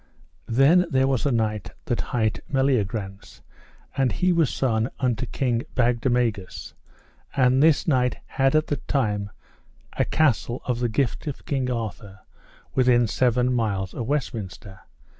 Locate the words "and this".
7.37-7.87